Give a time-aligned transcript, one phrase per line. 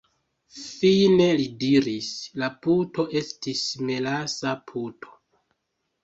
[0.59, 2.07] Fine li diris:
[2.43, 3.61] "La puto estis
[3.91, 5.13] melasa puto."